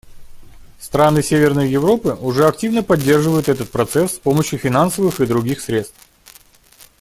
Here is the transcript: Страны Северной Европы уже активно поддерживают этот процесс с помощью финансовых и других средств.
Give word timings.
Страны 0.79 1.21
Северной 1.21 1.69
Европы 1.69 2.17
уже 2.19 2.47
активно 2.47 2.81
поддерживают 2.81 3.49
этот 3.49 3.69
процесс 3.69 4.13
с 4.15 4.17
помощью 4.17 4.57
финансовых 4.57 5.21
и 5.21 5.27
других 5.27 5.61
средств. 5.61 5.93